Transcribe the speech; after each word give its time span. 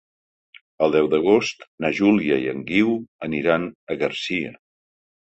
El 0.85 0.95
deu 0.95 1.09
d'agost 1.11 1.67
na 1.87 1.93
Júlia 2.01 2.41
i 2.47 2.49
en 2.57 2.65
Guiu 2.73 2.99
aniran 3.31 3.71
a 3.97 4.03
Garcia. 4.05 4.61